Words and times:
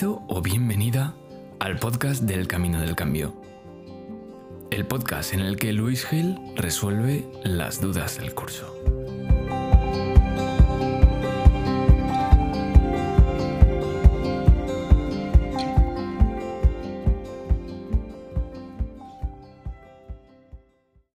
Bienvenido 0.00 0.24
o 0.28 0.42
bienvenida 0.42 1.14
al 1.58 1.80
podcast 1.80 2.22
del 2.22 2.46
Camino 2.46 2.80
del 2.80 2.94
Cambio. 2.94 3.34
El 4.70 4.86
podcast 4.86 5.34
en 5.34 5.40
el 5.40 5.56
que 5.56 5.72
Luis 5.72 6.06
Gil 6.06 6.38
resuelve 6.54 7.26
las 7.42 7.80
dudas 7.80 8.16
del 8.18 8.32
curso. 8.32 8.72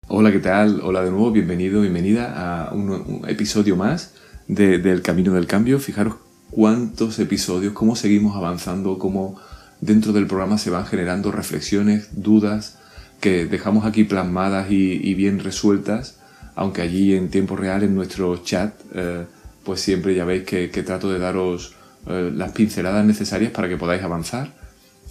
Hola, 0.09 0.33
¿qué 0.33 0.41
tal? 0.41 0.81
Hola 0.83 1.05
de 1.05 1.11
nuevo, 1.11 1.31
bienvenido, 1.31 1.83
bienvenida 1.83 2.67
a 2.67 2.75
un, 2.75 3.23
episodio 3.29 3.77
más 3.77 4.15
de- 4.49 4.79
del 4.79 5.03
Camino 5.03 5.35
del 5.35 5.47
Cambio. 5.47 5.79
Fijaros 5.79 6.17
cuántos 6.53 7.19
episodios, 7.19 7.73
cómo 7.73 7.97
seguimos 7.97 8.37
avanzando, 8.37 8.99
cómo 8.99 9.41
dentro 9.81 10.13
del 10.13 10.27
programa 10.27 10.59
se 10.59 10.71
van 10.71 10.87
generando 10.87 11.33
reflexiones, 11.33 12.11
dudas 12.13 12.79
que 13.21 13.47
dejamos 13.47 13.87
aquí 13.87 14.05
plasmadas 14.05 14.71
y, 14.71 15.15
bien 15.15 15.39
resueltas, 15.39 16.19
aunque 16.55 16.83
allí 16.83 17.15
en 17.15 17.31
tiempo 17.31 17.57
real 17.57 17.83
en 17.83 17.95
nuestro 17.95 18.37
chat, 18.39 18.75
eh, 18.95 19.25
pues 19.65 19.81
siempre 19.81 20.15
ya 20.15 20.25
veis 20.25 20.45
que, 20.45 20.71
que 20.71 20.83
trato 20.83 21.11
de 21.11 21.19
daros 21.19 21.75
eh, 22.07 22.31
las 22.35 22.53
pinceladas 22.53 23.05
necesarias 23.07 23.53
para 23.53 23.69
que 23.69 23.77
podáis 23.77 24.03
avanzar. 24.03 24.53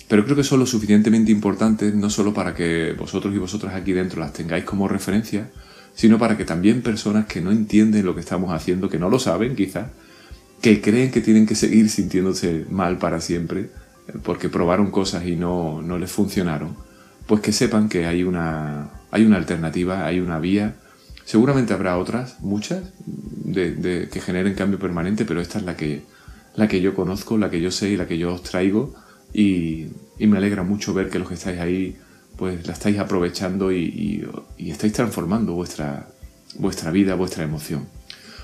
Pero 0.08 0.26
creo 0.26 0.36
que 0.36 0.44
son 0.44 0.60
lo 0.60 0.66
suficientemente 0.66 1.32
importantes 1.32 1.96
no 1.96 2.10
solo 2.10 2.34
para 2.34 2.54
que 2.54 2.94
vosotros 3.00 3.34
y 3.34 3.38
vosotras 3.38 3.74
aquí 3.74 3.94
dentro 3.94 4.20
las 4.20 4.34
tengáis 4.34 4.66
como 4.66 4.88
referencia, 4.88 5.50
sino 5.96 6.20
para 6.20 6.38
que 6.38 6.46
también 6.46 6.82
personas 6.82 7.26
que 7.26 7.42
no 7.42 7.52
entienden 7.52 8.06
lo 8.06 8.14
que 8.14 8.20
estamos 8.20 8.54
haciendo, 8.54 8.90
que 8.90 9.00
no 9.00 9.10
lo 9.10 9.20
saben 9.20 9.56
quizás, 9.56 9.88
que 10.62 10.82
creen 10.82 11.12
que 11.12 11.22
tienen 11.22 11.46
que 11.46 11.56
seguir 11.56 11.90
sintiéndose 11.90 12.66
mal 12.70 12.98
para 12.98 13.20
siempre, 13.22 13.62
eh, 14.08 14.14
porque 14.24 14.50
probaron 14.50 14.92
cosas 14.92 15.26
y 15.26 15.36
no, 15.36 15.82
no 15.82 15.98
les 15.98 16.12
funcionaron, 16.12 16.76
pues 17.28 17.42
que 17.42 17.52
sepan 17.52 17.90
que 17.90 18.06
hay 18.06 18.24
una, 18.24 18.90
hay 19.12 19.26
una 19.26 19.38
alternativa, 19.38 20.06
hay 20.06 20.20
una 20.20 20.40
vía. 20.40 20.76
Seguramente 21.26 21.74
habrá 21.74 21.98
otras, 21.98 22.40
muchas, 22.42 22.84
de, 23.06 24.10
que 24.12 24.20
generen 24.22 24.54
cambio 24.54 24.80
permanente, 24.80 25.26
pero 25.26 25.40
esta 25.42 25.60
es 25.60 25.66
la 25.66 25.76
que, 25.78 26.04
la 26.56 26.68
que 26.68 26.82
yo 26.82 26.94
conozco, 26.94 27.38
la 27.38 27.50
que 27.50 27.62
yo 27.62 27.72
sé 27.72 27.90
y 27.92 27.98
la 27.98 28.08
que 28.08 28.18
yo 28.18 28.34
os 28.34 28.44
traigo. 28.44 28.94
Y, 29.34 29.88
y 30.20 30.28
me 30.28 30.38
alegra 30.38 30.64
mucho 30.64 30.94
ver 30.94 31.10
que 31.10 31.20
los 31.20 31.30
que 31.30 31.36
estáis 31.36 31.60
ahí, 31.60 31.96
pues 32.38 32.68
la 32.68 32.74
estáis 32.74 33.00
aprovechando 33.00 33.72
y, 33.72 33.78
y- 33.78 34.28
y 34.58 34.72
estáis 34.72 34.94
transformando 34.94 35.54
vuestra, 35.54 36.08
vuestra 36.60 36.92
vida, 36.92 37.16
vuestra 37.16 37.44
emoción. 37.44 37.88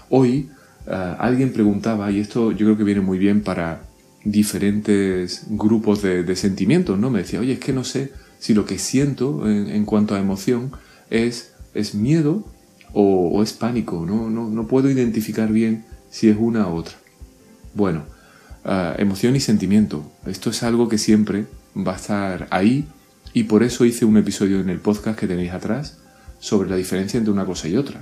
Hoy 0.10 0.50
ah, 0.90 1.18
alguien 1.20 1.54
preguntaba, 1.54 2.12
y 2.12 2.20
esto 2.20 2.52
yo 2.52 2.66
creo 2.66 2.78
que 2.78 2.84
viene 2.84 3.02
muy 3.02 3.18
bien 3.18 3.42
para 3.42 3.84
diferentes 4.24 5.46
grupos 5.50 6.02
de, 6.02 6.36
sentimientos, 6.36 7.00
¿no? 7.00 7.10
Me 7.10 7.20
decía, 7.20 7.40
oye, 7.40 7.54
es 7.54 7.60
que 7.60 7.74
no 7.74 7.84
sé 7.84 8.12
si 8.40 8.54
lo 8.54 8.66
que 8.66 8.78
siento 8.78 9.50
en, 9.50 9.86
cuanto 9.86 10.16
a 10.16 10.20
emoción 10.20 10.72
es, 11.10 11.54
es 11.74 11.96
miedo 11.96 12.46
o, 12.94 13.30
o 13.30 13.44
es 13.44 13.54
pánico, 13.54 14.06
¿no? 14.06 14.30
No, 14.30 14.50
no 14.50 14.68
puedo 14.68 14.90
identificar 14.90 15.52
bien 15.52 15.86
si 16.10 16.30
es 16.30 16.38
una 16.38 16.68
u 16.68 16.76
otra. 16.76 16.96
Bueno, 17.74 18.04
ah, 18.66 18.96
emoción 18.98 19.36
y 19.36 19.40
sentimiento. 19.40 20.12
Esto 20.26 20.50
es 20.50 20.64
algo 20.64 20.90
que 20.90 20.98
siempre 20.98 21.46
va 21.76 21.94
a 21.94 21.98
estar 21.98 22.48
ahí 22.50 22.88
y 23.34 23.44
por 23.44 23.64
eso 23.64 23.86
hice 23.86 24.06
un 24.06 24.18
episodio 24.18 24.60
en 24.60 24.70
el 24.70 24.80
podcast 24.80 25.20
que 25.20 25.28
tenéis 25.28 25.52
atrás 25.52 26.00
sobre 26.40 26.70
la 26.70 26.76
diferencia 26.76 27.18
entre 27.18 27.32
una 27.32 27.46
cosa 27.46 27.68
y 27.68 27.78
otra. 27.78 28.02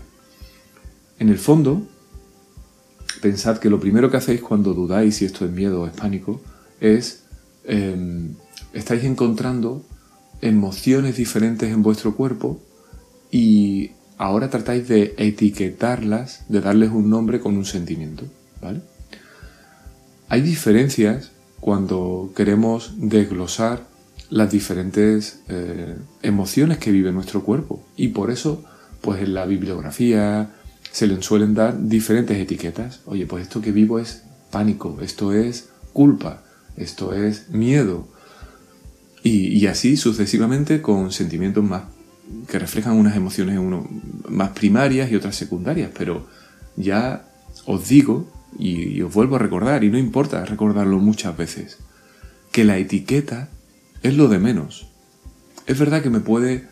En 1.19 1.29
el 1.29 1.37
fondo, 1.37 1.87
pensad 3.25 3.57
que 3.57 3.71
lo 3.71 3.79
primero 3.79 4.11
que 4.11 4.17
hacéis 4.17 4.39
cuando 4.39 4.75
dudáis 4.75 5.15
si 5.15 5.25
esto 5.25 5.45
es 5.45 5.51
miedo 5.51 5.81
o 5.81 5.87
es 5.87 5.93
pánico 5.93 6.41
es 6.79 7.23
em, 7.63 8.35
estáis 8.71 9.03
encontrando 9.03 9.83
emociones 10.41 11.17
diferentes 11.17 11.71
en 11.71 11.81
vuestro 11.81 12.15
cuerpo 12.15 12.61
y 13.31 13.93
ahora 14.19 14.51
tratáis 14.51 14.87
de 14.87 15.15
etiquetarlas, 15.17 16.45
de 16.49 16.61
darles 16.61 16.91
un 16.91 17.09
nombre 17.09 17.39
con 17.39 17.57
un 17.57 17.65
sentimiento, 17.65 18.25
¿vale? 18.61 18.81
Hay 20.29 20.41
diferencias 20.41 21.31
cuando 21.59 22.31
queremos 22.35 22.93
desglosar 22.97 23.87
las 24.29 24.51
diferentes 24.51 25.39
eh, 25.49 25.95
emociones 26.21 26.77
que 26.77 26.91
vive 26.91 27.11
nuestro 27.11 27.41
cuerpo 27.41 27.83
y 27.97 28.09
por 28.09 28.29
eso, 28.29 28.63
pues 29.01 29.23
en 29.23 29.33
la 29.33 29.47
bibliografía 29.47 30.51
se 30.95 31.07
le 31.07 31.21
suelen 31.21 31.53
dar 31.53 31.89
diferentes 31.89 32.37
etiquetas. 32.37 33.01
Oye, 33.05 33.25
pues 33.25 33.43
esto 33.43 33.59
que 33.59 33.73
vivo 33.73 33.99
es 33.99 34.23
pánico, 34.49 34.99
esto 35.01 35.33
es 35.33 35.67
culpa, 35.91 36.45
esto 36.77 37.13
es 37.13 37.49
miedo, 37.49 38.07
y, 39.21 39.67
así 39.67 39.97
sucesivamente 39.97 40.81
con 40.81 41.11
sentimientos 41.11 41.65
más 41.65 41.83
que 42.47 42.59
reflejan 42.59 42.93
unas 42.93 43.17
emociones 43.17 43.59
más 44.29 44.51
primarias 44.51 45.11
y 45.11 45.17
otras 45.17 45.35
secundarias. 45.35 45.91
Pero 45.97 46.27
ya 46.77 47.27
os 47.65 47.89
digo 47.89 48.31
y, 48.57 48.97
y 48.97 49.01
os 49.01 49.13
vuelvo 49.13 49.35
a 49.35 49.39
recordar, 49.39 49.83
y 49.83 49.89
no 49.89 49.97
importa 49.97 50.45
recordarlo 50.45 50.99
muchas 50.99 51.35
veces, 51.35 51.77
que 52.53 52.63
la 52.63 52.77
etiqueta 52.77 53.49
es 54.01 54.15
lo 54.15 54.29
de 54.29 54.39
menos. 54.39 54.87
Es 55.67 55.77
verdad 55.77 56.01
que 56.01 56.09
me 56.09 56.21
puede 56.21 56.69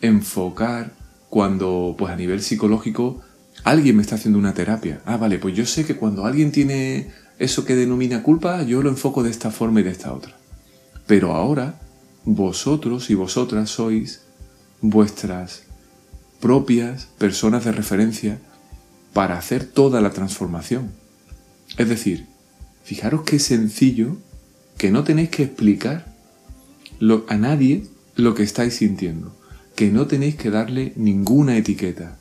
enfocar 0.00 0.94
cuando, 1.28 1.96
pues 1.98 2.10
a 2.10 2.16
nivel 2.16 2.40
psicológico, 2.40 3.20
alguien 3.64 3.96
me 3.96 4.02
está 4.02 4.14
haciendo 4.16 4.38
una 4.38 4.54
terapia. 4.54 5.00
Ah, 5.04 5.16
vale, 5.16 5.38
pues 5.38 5.54
yo 5.56 5.66
sé 5.66 5.84
que 5.84 5.96
cuando 5.96 6.24
alguien 6.24 6.52
tiene 6.52 7.08
eso 7.38 7.64
que 7.64 7.76
denomina 7.76 8.22
culpa, 8.22 8.62
yo 8.62 8.82
lo 8.82 8.88
enfoco 8.90 9.22
de 9.22 9.30
esta 9.30 9.50
forma 9.50 9.80
y 9.80 9.84
de 9.84 9.90
esta 9.90 10.12
otra. 10.12 10.36
Pero 11.06 11.32
ahora 11.34 11.80
vosotros 12.24 13.10
y 13.10 13.14
vosotras 13.14 13.70
sois 13.70 14.20
vuestras 14.80 15.62
propias 16.40 17.06
personas 17.18 17.64
de 17.64 17.72
referencia 17.72 18.38
para 19.12 19.38
hacer 19.38 19.64
toda 19.64 20.00
la 20.00 20.10
transformación. 20.10 20.92
Es 21.76 21.88
decir, 21.88 22.26
fijaros 22.84 23.22
qué 23.22 23.38
sencillo 23.38 24.16
que 24.76 24.90
no 24.90 25.04
tenéis 25.04 25.30
que 25.30 25.44
explicar 25.44 26.14
lo- 27.00 27.24
a 27.28 27.36
nadie 27.36 27.86
lo 28.14 28.34
que 28.34 28.42
estáis 28.42 28.74
sintiendo, 28.74 29.36
que 29.74 29.90
no 29.90 30.06
tenéis 30.06 30.36
que 30.36 30.50
darle 30.50 30.92
ninguna 30.96 31.56
etiqueta, 31.56 32.18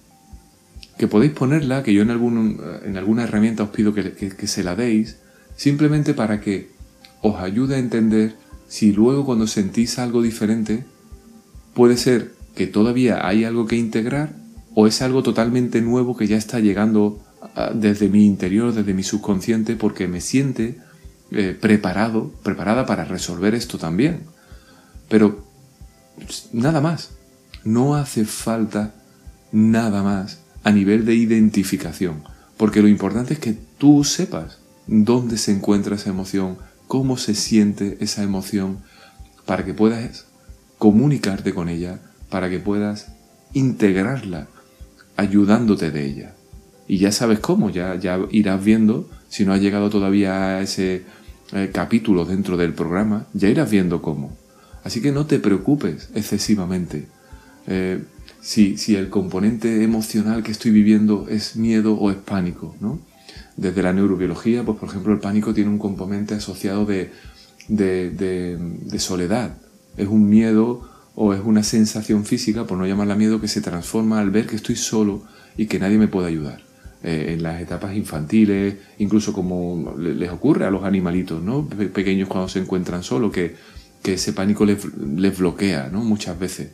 que 0.97 1.07
podéis 1.07 1.31
ponerla, 1.33 1.83
que 1.83 1.93
yo 1.93 2.01
en, 2.01 2.09
en 2.09 2.97
alguna 2.97 3.23
herramienta 3.23 3.63
os 3.63 3.69
pido 3.69 3.93
que, 3.93 4.13
que- 4.13 4.47
se 4.47 4.63
la 4.63 4.75
deis, 4.75 5.17
simplemente 5.55 6.13
para 6.13 6.41
que 6.41 6.71
os 7.21 7.39
ayude 7.39 7.75
a 7.75 7.79
entender 7.79 8.35
si 8.67 8.91
luego 8.91 9.25
cuando 9.25 9.47
sentís 9.47 9.99
algo 9.99 10.21
diferente, 10.21 10.85
puede 11.73 11.97
ser 11.97 12.33
que 12.55 12.67
todavía 12.67 13.27
hay 13.27 13.43
algo 13.43 13.65
que 13.67 13.75
integrar 13.75 14.33
o 14.73 14.87
es 14.87 15.01
algo 15.01 15.23
totalmente 15.23 15.81
nuevo 15.81 16.17
que 16.17 16.27
ya 16.27 16.37
está 16.37 16.59
llegando 16.59 17.19
ah, 17.55 17.71
desde 17.73 18.09
mi 18.09 18.25
interior, 18.25 18.73
desde 18.73 18.93
mi 18.93 19.03
subconsciente, 19.03 19.75
porque 19.75 20.07
me 20.07 20.21
siente 20.21 20.77
eh, 21.31 21.57
preparado, 21.59 22.31
preparada 22.43 22.85
para 22.85 23.05
resolver 23.05 23.53
esto 23.55 23.77
también. 23.77 24.21
Pero 25.09 25.45
nada 26.51 26.81
más. 26.81 27.11
No 27.63 27.95
hace 27.95 28.23
falta 28.25 28.93
nada 29.51 30.01
más 30.03 30.39
a 30.67 30.71
nivel 30.73 31.05
de 31.05 31.15
identificación. 31.15 32.23
Porque 32.57 32.81
lo 32.81 32.89
importante 32.89 33.35
es 33.35 33.39
que 33.39 33.55
tú 33.77 34.03
sepas 34.03 34.59
dónde 34.85 35.37
se 35.37 35.53
encuentra 35.53 35.95
esa 35.95 36.09
emoción, 36.09 36.57
cómo 36.87 37.15
se 37.15 37.35
siente 37.35 37.95
esa 38.01 38.21
emoción, 38.21 38.79
para 39.45 39.63
que 39.63 39.73
puedas 39.73 40.25
comunicarte 40.77 41.53
con 41.53 41.69
ella, 41.69 42.01
para 42.29 42.49
que 42.49 42.59
puedas 42.59 43.13
integrarla, 43.53 44.49
ayudándote 45.15 45.89
de 45.89 46.05
ella. 46.05 46.35
Y 46.85 46.97
ya 46.97 47.13
sabes 47.13 47.39
cómo, 47.39 47.69
ya, 47.69 47.95
ya 47.95 48.19
irás 48.31 48.61
viendo, 48.61 49.09
si 49.29 49.45
no 49.45 49.53
has 49.53 49.61
llegado 49.61 49.89
todavía 49.89 50.57
a 50.57 50.61
ese 50.61 51.05
eh, 51.53 51.71
capítulo 51.73 52.25
dentro 52.25 52.57
del 52.57 52.73
programa, 52.73 53.27
ya 53.33 53.47
irás 53.47 53.71
viendo 53.71 54.01
cómo. 54.01 54.35
Así 54.83 55.01
que 55.01 55.13
no 55.13 55.27
te 55.27 55.39
preocupes 55.39 56.09
excesivamente. 56.13 57.07
Eh, 57.67 58.03
si, 58.41 58.95
el 58.95 59.09
componente 59.09 59.83
emocional 59.83 60.41
que 60.43 60.51
estoy 60.51 60.71
viviendo 60.71 61.27
es 61.29 61.55
miedo 61.55 61.95
o 61.95 62.09
es 62.11 62.17
pánico. 62.17 62.75
Desde 63.57 63.83
la 63.83 63.91
neurobiología, 63.93 64.63
pues 64.63 64.77
por 64.77 64.89
ejemplo 64.89 65.13
el 65.13 65.19
pánico 65.19 65.53
tiene 65.53 65.69
un 65.69 65.79
componente 65.79 66.35
asociado 66.35 66.85
de, 66.85 67.11
soledad. 68.97 69.57
Es 69.97 70.07
un 70.07 70.29
miedo 70.29 70.87
o 71.15 71.33
es 71.33 71.41
una 71.43 71.63
sensación 71.63 72.25
física, 72.25 72.65
por 72.65 72.77
no 72.77 72.85
llamarla 72.85 73.15
miedo, 73.15 73.41
que 73.41 73.47
se 73.47 73.61
transforma 73.61 74.19
al 74.19 74.29
ver 74.29 74.45
que 74.45 74.55
estoy 74.55 74.75
solo 74.75 75.23
y 75.57 75.65
que 75.65 75.79
nadie 75.79 75.97
me 75.97 76.07
puede 76.07 76.27
ayudar. 76.27 76.61
Eh, 77.03 77.33
en 77.33 77.43
las 77.43 77.61
etapas 77.61 77.95
infantiles, 77.95 78.75
incluso 78.97 79.31
como 79.33 79.95
le- 79.99 80.15
les 80.15 80.31
ocurre 80.31 80.65
a 80.65 80.71
los 80.71 80.83
animalitos, 80.83 81.43
¿no? 81.43 81.67
Pe- 81.67 81.87
pequeños 81.89 82.27
cuando 82.27 82.47
se 82.49 82.59
encuentran 82.59 83.03
solos, 83.03 83.31
que, 83.31 83.55
ese 84.03 84.31
pánico 84.31 84.65
les, 84.65 84.85
les 84.95 85.37
bloquea, 85.37 85.89
¿no? 85.91 86.01
Muchas 86.03 86.39
veces. 86.39 86.69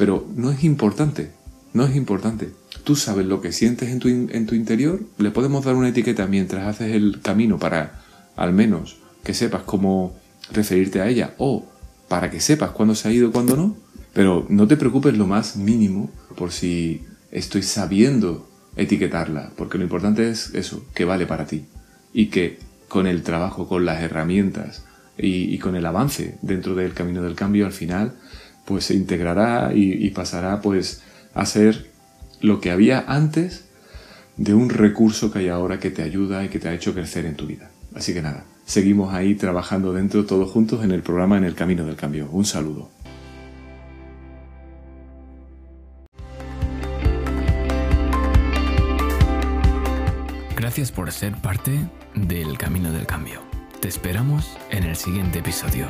Pero 0.00 0.26
no 0.34 0.50
es 0.50 0.64
importante, 0.64 1.30
no 1.74 1.84
es 1.84 1.94
importante. 1.94 2.48
Tú 2.84 2.96
sabes 2.96 3.26
lo 3.26 3.42
que 3.42 3.52
sientes 3.52 3.90
en 3.90 3.98
tu, 3.98 4.08
en 4.08 4.46
tu 4.46 4.54
interior, 4.54 5.02
le 5.18 5.30
podemos 5.30 5.62
dar 5.62 5.74
una 5.74 5.90
etiqueta 5.90 6.26
mientras 6.26 6.66
haces 6.66 6.94
el 6.94 7.20
camino 7.20 7.58
para, 7.58 8.00
al 8.34 8.54
menos, 8.54 8.96
que 9.22 9.34
sepas 9.34 9.64
cómo 9.64 10.16
referirte 10.52 11.02
a 11.02 11.08
ella 11.08 11.34
o 11.36 11.66
para 12.08 12.30
que 12.30 12.40
sepas 12.40 12.70
cuándo 12.70 12.94
se 12.94 13.08
ha 13.08 13.12
ido 13.12 13.28
y 13.28 13.30
cuándo 13.30 13.56
no, 13.56 13.76
pero 14.14 14.46
no 14.48 14.66
te 14.66 14.78
preocupes 14.78 15.18
lo 15.18 15.26
más 15.26 15.56
mínimo 15.56 16.10
por 16.34 16.50
si 16.50 17.04
estoy 17.30 17.62
sabiendo 17.62 18.48
etiquetarla, 18.76 19.52
porque 19.54 19.76
lo 19.76 19.84
importante 19.84 20.30
es 20.30 20.54
eso, 20.54 20.82
que 20.94 21.04
vale 21.04 21.26
para 21.26 21.44
ti 21.44 21.66
y 22.14 22.28
que 22.28 22.58
con 22.88 23.06
el 23.06 23.22
trabajo, 23.22 23.68
con 23.68 23.84
las 23.84 24.02
herramientas 24.02 24.82
y, 25.18 25.58
con 25.58 25.76
el 25.76 25.84
avance 25.84 26.38
dentro 26.40 26.74
del 26.74 26.94
camino 26.94 27.20
del 27.20 27.34
cambio, 27.34 27.66
al 27.66 27.72
final, 27.72 28.14
pues 28.70 28.84
se 28.84 28.94
integrará 28.94 29.72
y, 29.74 30.08
pasará 30.10 30.60
pues 30.60 31.02
a 31.34 31.44
ser 31.44 31.90
lo 32.40 32.60
que 32.60 32.70
había 32.70 33.04
antes 33.08 33.64
de 34.36 34.54
un 34.54 34.70
recurso 34.70 35.32
que 35.32 35.40
hay 35.40 35.48
ahora 35.48 35.80
que 35.80 35.90
te 35.90 36.04
ayuda 36.04 36.44
y 36.44 36.50
que 36.50 36.60
te 36.60 36.68
ha 36.68 36.72
hecho 36.72 36.94
crecer 36.94 37.26
en 37.26 37.34
tu 37.34 37.48
vida. 37.48 37.68
Así 37.96 38.14
que 38.14 38.22
nada, 38.22 38.44
seguimos 38.66 39.12
ahí 39.12 39.34
trabajando 39.34 39.92
dentro 39.92 40.24
todos 40.24 40.48
juntos 40.52 40.84
en 40.84 40.92
el 40.92 41.02
programa 41.02 41.36
En 41.36 41.42
el 41.42 41.56
Camino 41.56 41.84
del 41.84 41.96
Cambio. 41.96 42.28
Un 42.30 42.44
saludo. 42.44 42.90
Gracias 50.54 50.92
por 50.92 51.10
ser 51.10 51.34
parte 51.34 51.72
del 52.14 52.56
Camino 52.56 52.92
del 52.92 53.04
Cambio. 53.04 53.40
Te 53.80 53.88
esperamos 53.88 54.56
en 54.70 54.84
el 54.84 54.94
siguiente 54.94 55.40
episodio. 55.40 55.88